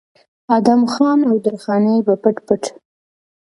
ادم 0.57 0.81
خان 0.93 1.19
او 1.29 1.35
درخانۍ 1.45 1.97
به 2.05 2.13
پټ 2.23 2.37
پټ 2.47 2.63